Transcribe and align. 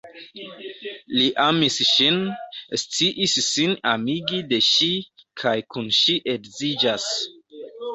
Li 1.17 1.25
amis 1.43 1.77
ŝin, 1.89 2.17
sciis 2.85 3.37
sin 3.51 3.77
amigi 3.95 4.43
de 4.51 4.63
ŝi, 4.73 4.93
kaj 5.45 5.59
kun 5.75 5.97
ŝi 6.03 6.21
edziĝas. 6.39 7.13